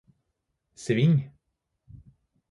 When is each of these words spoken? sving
sving 0.83 1.13